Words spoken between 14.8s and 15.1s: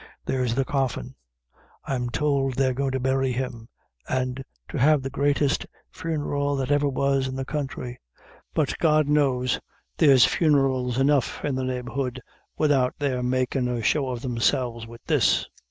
wid